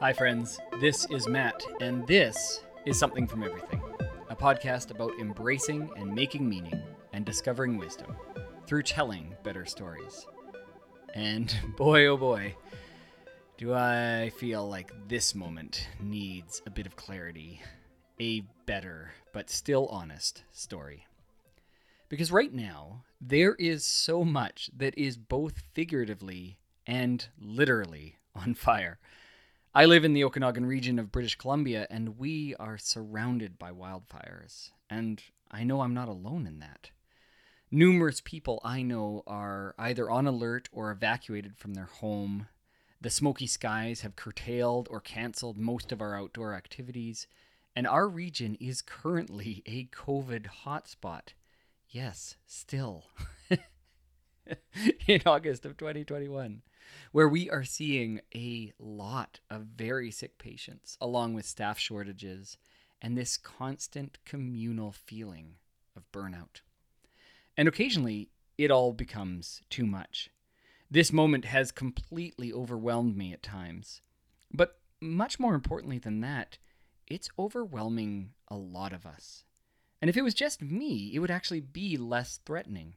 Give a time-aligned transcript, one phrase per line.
[0.00, 0.58] Hi, friends.
[0.80, 3.82] This is Matt, and this is Something from Everything,
[4.30, 8.16] a podcast about embracing and making meaning and discovering wisdom
[8.66, 10.26] through telling better stories.
[11.12, 12.56] And boy, oh boy,
[13.58, 17.60] do I feel like this moment needs a bit of clarity,
[18.18, 21.06] a better, but still honest story.
[22.08, 26.56] Because right now, there is so much that is both figuratively
[26.86, 28.98] and literally on fire.
[29.72, 34.72] I live in the Okanagan region of British Columbia, and we are surrounded by wildfires.
[34.90, 36.90] And I know I'm not alone in that.
[37.70, 42.48] Numerous people I know are either on alert or evacuated from their home.
[43.00, 47.28] The smoky skies have curtailed or canceled most of our outdoor activities,
[47.76, 51.34] and our region is currently a COVID hotspot.
[51.88, 53.04] Yes, still.
[55.06, 56.62] in August of 2021
[57.12, 62.56] where we are seeing a lot of very sick patients, along with staff shortages
[63.02, 65.54] and this constant communal feeling
[65.96, 66.60] of burnout.
[67.56, 70.30] And occasionally, it all becomes too much.
[70.90, 74.02] This moment has completely overwhelmed me at times.
[74.52, 76.58] But much more importantly than that,
[77.06, 79.44] it's overwhelming a lot of us.
[80.00, 82.94] And if it was just me, it would actually be less threatening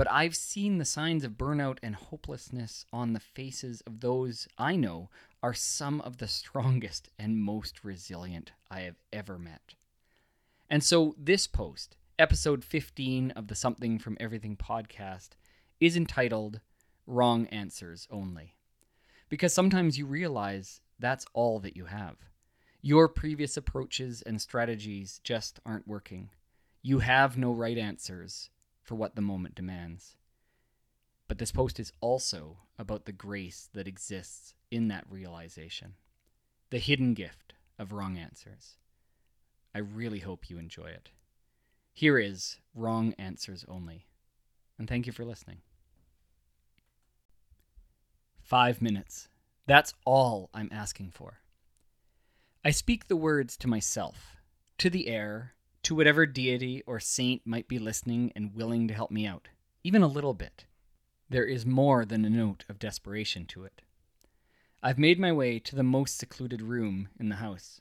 [0.00, 4.74] but I've seen the signs of burnout and hopelessness on the faces of those I
[4.74, 5.10] know
[5.42, 9.74] are some of the strongest and most resilient I have ever met.
[10.70, 15.32] And so, this post, episode 15 of the Something from Everything podcast,
[15.80, 16.60] is entitled
[17.06, 18.54] Wrong Answers Only.
[19.28, 22.16] Because sometimes you realize that's all that you have.
[22.80, 26.30] Your previous approaches and strategies just aren't working.
[26.80, 28.48] You have no right answers,
[28.90, 30.16] for what the moment demands.
[31.28, 35.94] But this post is also about the grace that exists in that realization,
[36.70, 38.78] the hidden gift of wrong answers.
[39.72, 41.10] I really hope you enjoy it.
[41.92, 44.06] Here is Wrong Answers Only,
[44.76, 45.58] and thank you for listening.
[48.42, 49.28] Five minutes.
[49.68, 51.42] That's all I'm asking for.
[52.64, 54.38] I speak the words to myself,
[54.78, 55.52] to the air,
[55.82, 59.48] to whatever deity or saint might be listening and willing to help me out,
[59.82, 60.66] even a little bit.
[61.28, 63.82] There is more than a note of desperation to it.
[64.82, 67.80] I've made my way to the most secluded room in the house.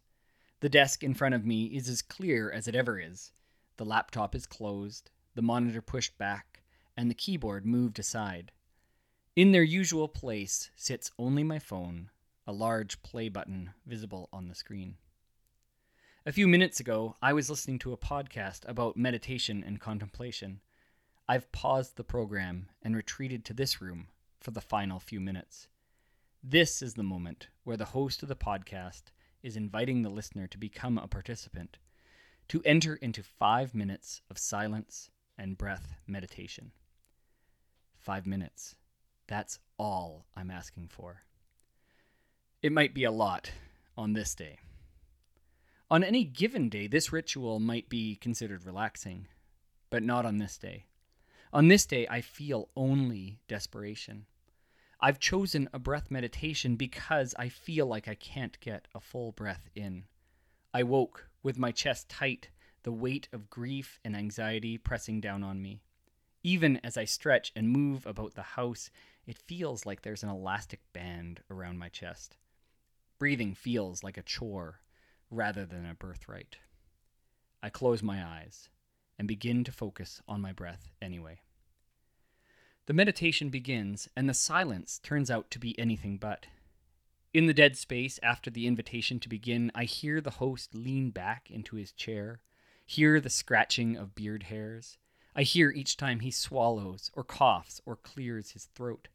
[0.59, 3.31] The desk in front of me is as clear as it ever is.
[3.77, 6.61] The laptop is closed, the monitor pushed back,
[6.97, 8.51] and the keyboard moved aside.
[9.35, 12.09] In their usual place sits only my phone,
[12.45, 14.97] a large play button visible on the screen.
[16.29, 20.61] A few minutes ago, I was listening to a podcast about meditation and contemplation.
[21.27, 25.69] I've paused the program and retreated to this room for the final few minutes.
[26.43, 29.05] This is the moment where the host of the podcast
[29.41, 31.79] is inviting the listener to become a participant,
[32.49, 36.73] to enter into five minutes of silence and breath meditation.
[37.97, 38.75] Five minutes.
[39.25, 41.23] That's all I'm asking for.
[42.61, 43.49] It might be a lot
[43.97, 44.59] on this day.
[45.91, 49.27] On any given day, this ritual might be considered relaxing,
[49.89, 50.85] but not on this day.
[51.51, 54.27] On this day, I feel only desperation.
[54.99, 59.67] I've chosen a breath meditation because I feel like I can't get a full breath
[59.73, 60.03] in.
[60.75, 62.49] I woke with my chest tight,
[62.83, 65.81] the weight of grief and anxiety pressing down on me.
[66.43, 68.91] Even as I stretch and move about the house,
[69.25, 72.37] it feels like there's an elastic band around my chest.
[73.17, 74.81] Breathing feels like a chore
[75.29, 76.57] rather than a birthright.
[77.61, 78.69] I close my eyes
[79.17, 81.41] and begin to focus on my breath anyway.
[82.85, 86.47] The meditation begins, and the silence turns out to be anything but.
[87.33, 91.51] In the dead space after the invitation to begin, I hear the host lean back
[91.51, 92.41] into his chair,
[92.83, 94.97] hear the scratching of beard hairs.
[95.35, 99.09] I hear each time he swallows or coughs or clears his throat.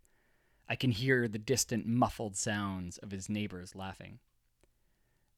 [0.68, 4.20] I can hear the distant muffled sounds of his neighbors laughing.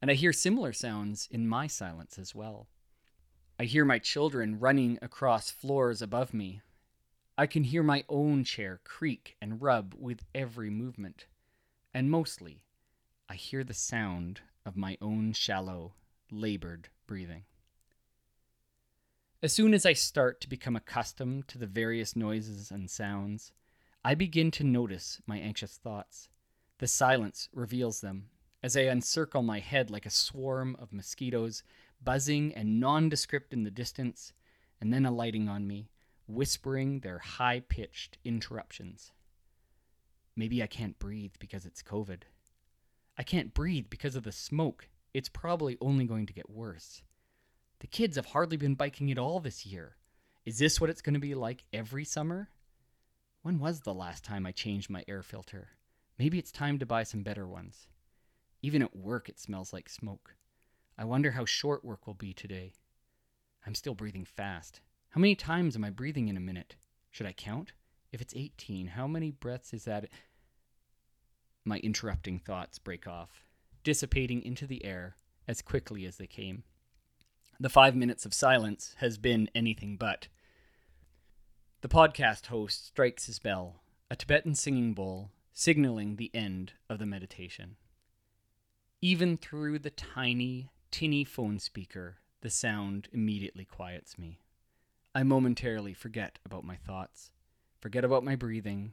[0.00, 2.69] And I hear similar sounds in my silence as well.
[3.58, 6.60] I hear my children running across floors above me.
[7.38, 11.26] I can hear my own chair creak and rub with every movement.
[11.94, 12.62] And mostly,
[13.28, 15.94] I hear the sound of my own shallow,
[16.31, 17.44] labored breathing.
[19.42, 23.52] As soon as I start to become accustomed to the various noises and sounds,
[24.04, 26.28] I begin to notice my anxious thoughts.
[26.78, 28.28] The silence reveals them,
[28.66, 31.62] as I encircle my head like a swarm of mosquitoes,
[32.02, 34.32] buzzing and nondescript in the distance,
[34.80, 35.88] and then alighting on me,
[36.26, 39.12] whispering their high pitched interruptions.
[40.34, 42.22] Maybe I can't breathe because it's COVID.
[43.16, 44.88] I can't breathe because of the smoke.
[45.14, 47.02] It's probably only going to get worse.
[47.78, 49.94] The kids have hardly been biking at all this year.
[50.44, 52.48] Is this what it's going to be like every summer?
[53.42, 55.68] When was the last time I changed my air filter?
[56.18, 57.86] Maybe it's time to buy some better ones.
[58.62, 60.34] Even at work, it smells like smoke.
[60.98, 62.72] I wonder how short work will be today.
[63.66, 64.80] I'm still breathing fast.
[65.10, 66.76] How many times am I breathing in a minute?
[67.10, 67.72] Should I count?
[68.12, 70.08] If it's 18, how many breaths is that?
[71.64, 73.42] My interrupting thoughts break off,
[73.82, 75.16] dissipating into the air
[75.48, 76.64] as quickly as they came.
[77.58, 80.28] The five minutes of silence has been anything but.
[81.80, 87.06] The podcast host strikes his bell, a Tibetan singing bowl, signaling the end of the
[87.06, 87.76] meditation.
[89.02, 94.40] Even through the tiny, tinny phone speaker, the sound immediately quiets me.
[95.14, 97.31] I momentarily forget about my thoughts,
[97.78, 98.93] forget about my breathing,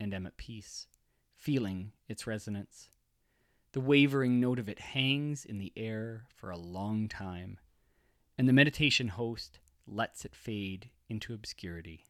[0.00, 0.86] and am at peace,
[1.34, 2.88] feeling its resonance.
[3.72, 7.58] The wavering note of it hangs in the air for a long time,
[8.38, 12.06] and the meditation host lets it fade into obscurity.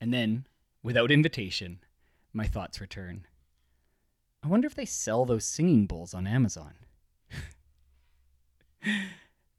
[0.00, 0.48] And then,
[0.82, 1.78] without invitation,
[2.32, 3.26] my thoughts return.
[4.46, 6.74] I wonder if they sell those singing bowls on Amazon.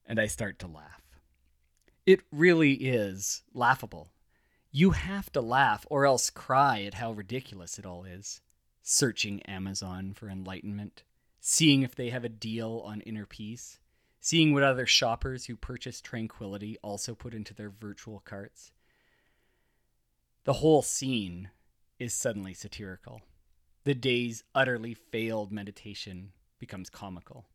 [0.05, 1.03] and I start to laugh.
[2.05, 4.13] It really is laughable.
[4.71, 8.39] You have to laugh or else cry at how ridiculous it all is.
[8.81, 11.03] Searching Amazon for enlightenment,
[11.41, 13.79] seeing if they have a deal on inner peace,
[14.21, 18.71] seeing what other shoppers who purchase tranquility also put into their virtual carts.
[20.45, 21.49] The whole scene
[21.99, 23.21] is suddenly satirical.
[23.87, 27.45] The day's utterly failed meditation becomes comical.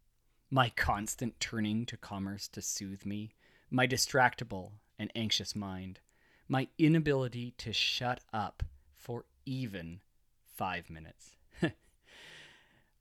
[0.51, 3.35] My constant turning to commerce to soothe me,
[3.71, 6.01] my distractible and anxious mind,
[6.49, 8.63] my inability to shut up
[8.95, 10.01] for even
[10.47, 11.37] five minutes.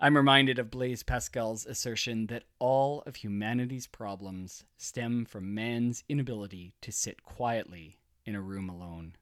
[0.02, 6.74] I'm reminded of Blaise Pascal's assertion that all of humanity's problems stem from man's inability
[6.82, 9.16] to sit quietly in a room alone.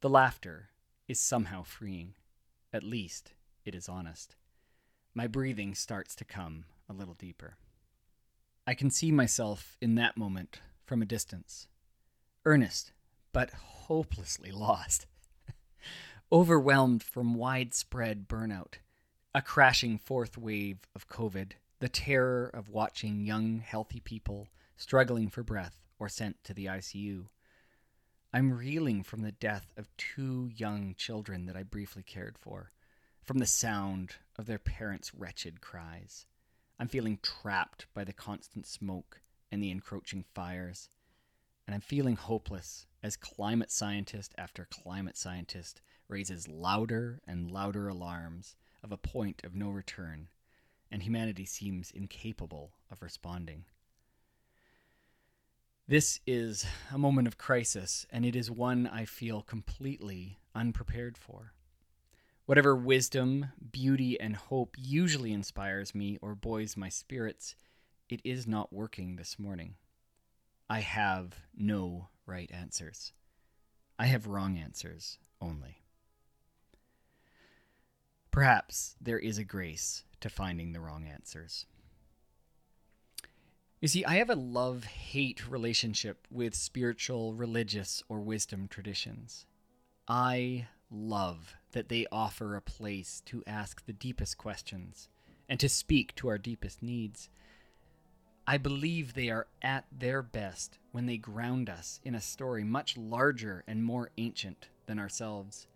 [0.00, 0.68] The laughter
[1.08, 2.14] is somehow freeing.
[2.72, 3.34] At least
[3.64, 4.36] it is honest.
[5.14, 7.56] My breathing starts to come a little deeper.
[8.66, 11.68] I can see myself in that moment from a distance,
[12.44, 12.92] earnest,
[13.32, 15.06] but hopelessly lost,
[16.32, 18.74] overwhelmed from widespread burnout
[19.34, 25.42] a crashing fourth wave of COVID, the terror of watching young, healthy people struggling for
[25.42, 27.26] breath or sent to the ICU.
[28.34, 32.72] I'm reeling from the death of two young children that I briefly cared for,
[33.22, 36.24] from the sound of their parents' wretched cries.
[36.78, 39.20] I'm feeling trapped by the constant smoke
[39.50, 40.88] and the encroaching fires.
[41.66, 48.56] And I'm feeling hopeless as climate scientist after climate scientist raises louder and louder alarms
[48.82, 50.28] of a point of no return,
[50.90, 53.66] and humanity seems incapable of responding.
[55.88, 61.54] This is a moment of crisis, and it is one I feel completely unprepared for.
[62.46, 67.56] Whatever wisdom, beauty, and hope usually inspires me or buoys my spirits,
[68.08, 69.74] it is not working this morning.
[70.70, 73.12] I have no right answers.
[73.98, 75.82] I have wrong answers only.
[78.30, 81.66] Perhaps there is a grace to finding the wrong answers.
[83.82, 89.44] You see, I have a love hate relationship with spiritual, religious, or wisdom traditions.
[90.06, 95.08] I love that they offer a place to ask the deepest questions
[95.48, 97.28] and to speak to our deepest needs.
[98.46, 102.96] I believe they are at their best when they ground us in a story much
[102.96, 105.66] larger and more ancient than ourselves.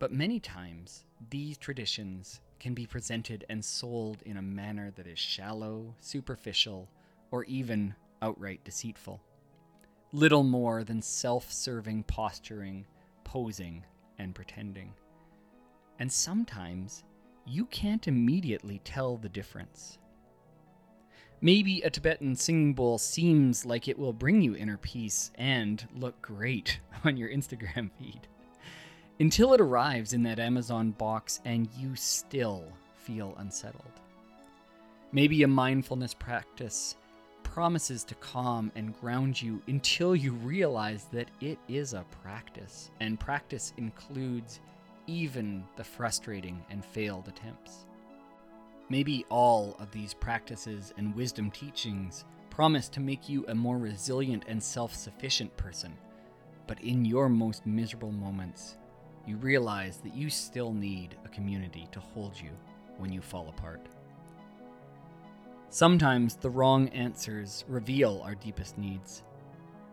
[0.00, 5.20] But many times, these traditions can be presented and sold in a manner that is
[5.20, 6.88] shallow, superficial,
[7.30, 9.20] or even outright deceitful.
[10.12, 12.86] Little more than self serving posturing,
[13.24, 13.84] posing,
[14.18, 14.92] and pretending.
[15.98, 17.04] And sometimes
[17.46, 19.98] you can't immediately tell the difference.
[21.42, 26.20] Maybe a Tibetan singing bowl seems like it will bring you inner peace and look
[26.20, 28.28] great on your Instagram feed
[29.20, 32.64] until it arrives in that Amazon box and you still
[32.96, 34.00] feel unsettled.
[35.12, 36.96] Maybe a mindfulness practice
[37.52, 43.18] promises to calm and ground you until you realize that it is a practice, and
[43.18, 44.60] practice includes
[45.08, 47.86] even the frustrating and failed attempts.
[48.88, 54.44] Maybe all of these practices and wisdom teachings promise to make you a more resilient
[54.46, 55.92] and self sufficient person,
[56.68, 58.76] but in your most miserable moments,
[59.26, 62.50] you realize that you still need a community to hold you
[62.98, 63.88] when you fall apart.
[65.72, 69.22] Sometimes the wrong answers reveal our deepest needs.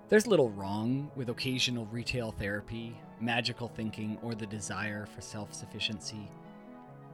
[0.09, 6.31] There's little wrong with occasional retail therapy, magical thinking, or the desire for self sufficiency.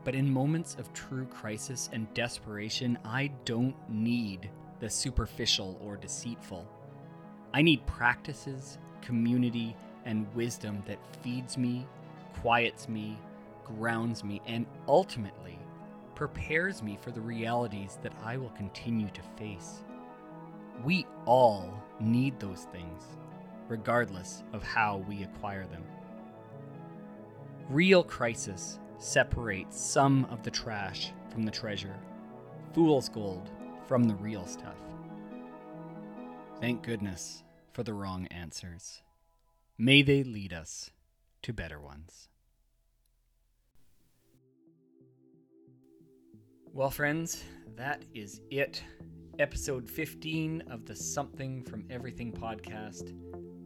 [0.06, 6.66] But in moments of true crisis and desperation, I don't need the superficial or deceitful.
[7.54, 11.86] I need practices, community, and wisdom that feeds me,
[12.40, 13.20] quiets me,
[13.66, 15.60] grounds me, and ultimately
[16.16, 19.84] prepares me for the realities that I will continue to face.
[20.84, 23.04] We all need those things,
[23.68, 25.84] regardless of how we acquire them.
[27.70, 31.96] Real crisis separates some of the trash from the treasure,
[32.74, 33.50] fool's gold
[33.86, 34.78] from the real stuff.
[36.62, 39.02] Thank goodness for the wrong answers.
[39.78, 40.92] May they lead us
[41.42, 42.30] to better ones.
[46.76, 47.44] Well, friends,
[47.76, 48.82] that is it.
[49.38, 53.14] Episode 15 of the Something from Everything podcast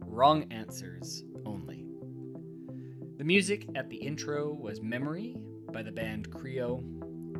[0.04, 1.86] Wrong Answers Only.
[3.16, 5.38] The music at the intro was Memory
[5.72, 6.80] by the band Creo,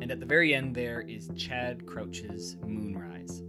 [0.01, 3.43] and at the very end there is Chad Crouch's Moonrise.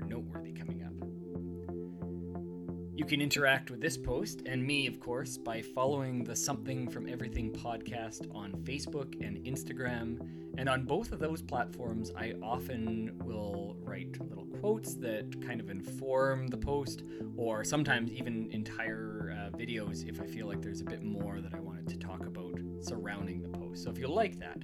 [2.93, 7.07] You can interact with this post and me, of course, by following the Something from
[7.07, 10.19] Everything podcast on Facebook and Instagram.
[10.57, 15.69] And on both of those platforms, I often will write little quotes that kind of
[15.69, 17.03] inform the post,
[17.38, 21.53] or sometimes even entire uh, videos if I feel like there's a bit more that
[21.53, 23.86] I wanted to talk about surrounding the post.
[23.86, 24.63] So if you like that,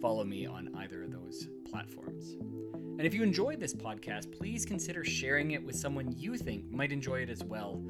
[0.00, 2.36] follow me on either of those platforms.
[2.98, 6.92] And if you enjoyed this podcast, please consider sharing it with someone you think might
[6.92, 7.84] enjoy it as well.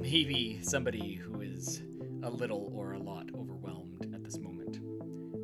[0.00, 1.82] Maybe somebody who is
[2.22, 4.76] a little or a lot overwhelmed at this moment.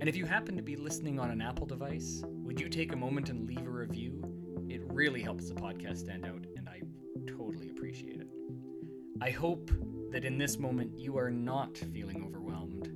[0.01, 2.97] And if you happen to be listening on an Apple device, would you take a
[2.97, 4.25] moment and leave a review?
[4.71, 6.81] It really helps the podcast stand out, and I
[7.27, 8.29] totally appreciate it.
[9.21, 9.71] I hope
[10.11, 12.91] that in this moment you are not feeling overwhelmed.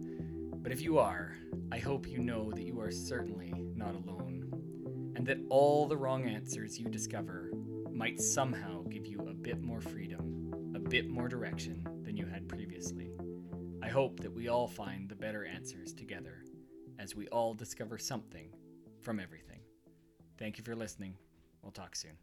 [0.62, 1.36] But if you are,
[1.70, 4.35] I hope you know that you are certainly not alone
[5.16, 7.50] and that all the wrong answers you discover
[7.90, 12.46] might somehow give you a bit more freedom, a bit more direction than you had
[12.46, 13.10] previously.
[13.82, 16.44] I hope that we all find the better answers together
[16.98, 18.50] as we all discover something
[19.00, 19.60] from everything.
[20.38, 21.14] Thank you for listening.
[21.62, 22.18] We'll talk soon.